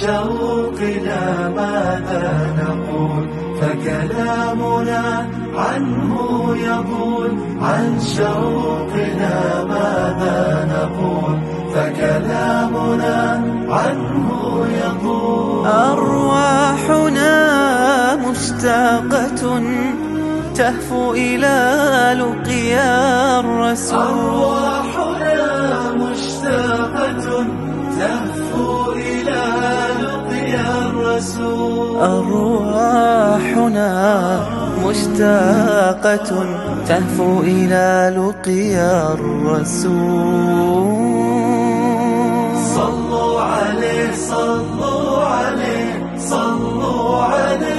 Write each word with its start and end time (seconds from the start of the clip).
شوقنا 0.00 1.22
ماذا 1.48 2.26
نقول؟ 2.60 3.24
فكلامنا 3.60 5.02
عنه 5.56 6.12
يقول 6.56 7.30
عن 7.60 8.00
شوقنا 8.16 9.36
ماذا 9.64 10.38
نقول؟ 10.74 11.36
فكلامنا 11.74 13.16
عنه 13.68 14.28
يقول 14.84 15.66
أرواحنا 15.66 17.34
مشتاقة 18.16 19.42
تهفو 20.54 21.12
إلى 21.12 21.56
لقيا 22.20 23.40
الرسول. 23.40 23.98
أرواحنا 23.98 25.42
مشتاقة 25.92 27.26
تهفو 27.98 28.92
إلى 28.92 29.43
أرواحنا 32.02 33.90
مشتاقة 34.86 36.30
تهفو 36.88 37.40
إلى 37.40 37.86
لقيا 38.16 39.12
الرسول. 39.12 40.54
صلوا 42.74 43.40
عليه 43.40 44.12
صلوا 44.12 45.24
عليه 45.24 46.18
صلوا 46.18 47.22
عليه. 47.22 47.73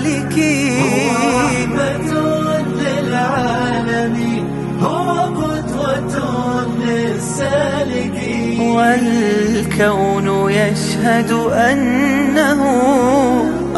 رحمة 1.35 2.11
للعالمين 2.81 4.45
هو 4.81 5.09
قدوة 5.41 6.15
للسالكين. 6.85 8.59
والكون 8.61 10.27
يشهد 10.51 11.31
أنه 11.53 12.61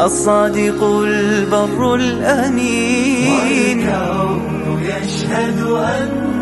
الصادق 0.04 0.84
البر 0.84 1.94
الأمين. 1.94 3.88
والكون 3.88 4.82
يشهد 4.82 5.60
أنه 5.60 6.33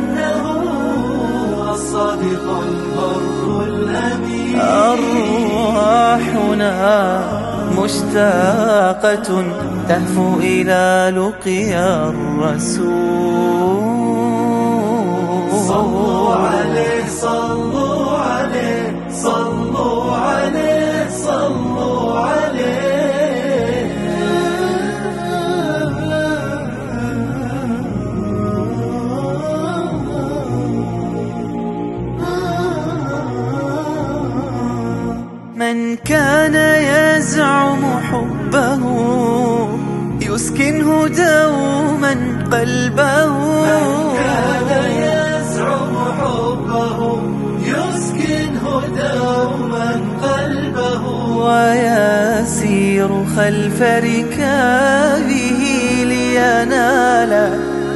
الصادق 1.73 2.47
البر 2.67 3.65
الأمين. 3.65 4.61
أرواحنا 4.93 6.73
مشتاقة 7.79 9.29
تهفو 9.89 10.29
إلى 10.39 11.13
لقيا 11.17 12.09
الرسول. 12.09 13.23
صلوا 15.69 16.35
عليه 16.35 17.07
صلوا 17.09 18.09
عليه 18.19 19.09
صلوا 19.11 19.72
يسكنه 40.63 41.09
دوما 41.09 42.15
قلبه. 42.53 43.33
كان 44.15 44.71
يزعم 45.03 45.95
حبه 46.19 46.99
يسكنه 47.67 48.65
دوما 48.97 49.91
قلبه. 50.23 51.03
ويسير 51.43 53.11
خلف 53.37 53.83
ركابه 53.83 55.63
لينال 56.05 57.33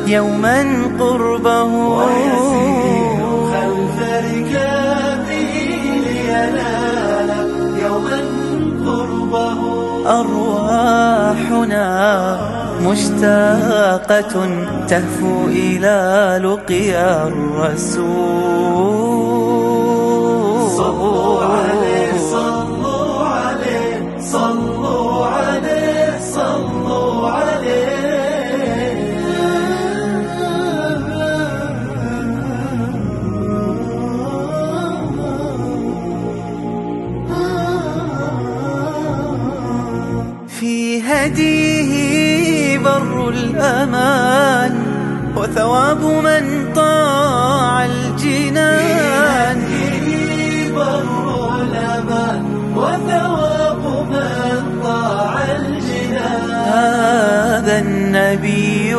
يوما 0.07 0.59
قربه. 0.99 1.65
ويسير 1.99 3.27
خلف 3.53 3.99
ركابه 4.27 5.55
لينال 6.07 7.31
يوما 7.83 8.21
قربه. 8.87 9.86
أرواحنا 10.21 11.87
مشتاقة 12.83 14.35
تهفو 14.89 15.47
إلى 15.49 15.99
لقيا 16.45 17.29
الرسول. 17.29 18.57
صلوا 20.77 21.45
بر 42.85 43.29
الأمان 43.29 44.73
وثواب 45.37 46.03
من 46.05 46.45
طاع 46.75 47.85
الجنان. 47.85 49.59
بر 50.77 51.61
الأمان 51.63 52.43
وثواب 52.77 53.83
من 54.11 54.81
طاع 54.85 55.33
الجنان 55.57 56.51
هذا 56.77 57.75
النبي 57.79 58.95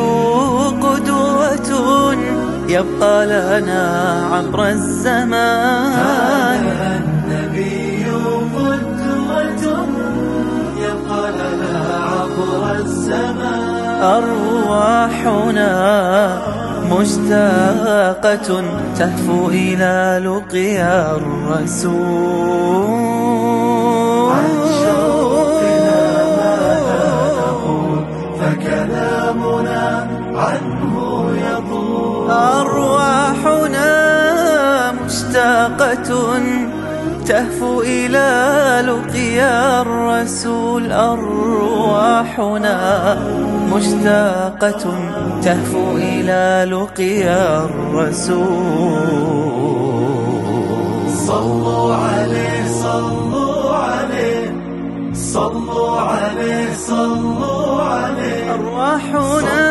قدوة 0.82 1.70
يبقى 2.70 3.16
لنا 3.26 3.84
عبر 4.32 4.60
الزمان. 4.70 5.92
هذا 5.94 7.02
النبي 7.02 7.87
عبر 12.38 12.72
الزمان. 12.76 14.02
أرواحنا 14.04 15.72
مشتاقة 16.92 18.64
تهفو 18.98 19.50
إلى 19.50 20.22
لقيا 20.26 21.16
الرسول. 21.16 21.98
عن 24.32 24.54
شوقنا 24.84 26.00
ماذا 26.38 27.06
نقول 27.40 28.06
فكلامنا 28.40 29.84
عنه 30.36 30.94
يطول. 31.52 32.32
أرواحنا 32.32 33.92
مشتاقة 34.92 36.10
تهفو 37.26 37.82
إلى 37.82 38.30
لقيا 38.90 39.82
الرسول 39.82 40.92
أرواحنا 40.92 42.78
مشتاقة 43.74 44.84
تهفو 45.44 45.98
إلى 45.98 46.44
لقيا 46.72 47.66
الرسول. 47.66 49.10
صلوا 51.28 51.96
عليه 51.96 52.62
صلوا 52.84 53.74
عليه 53.76 54.46
صلوا 55.14 56.00
عليه 56.00 56.74
صلوا 56.74 57.82
عليه. 57.82 58.54
أرواحنا 58.54 59.67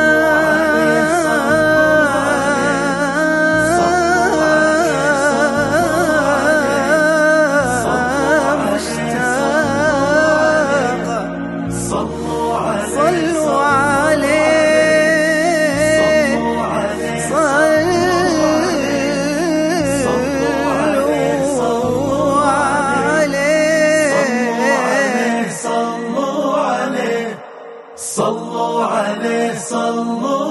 صلوا 28.17 28.85
عليه 28.85 29.59
صلوا 29.59 30.46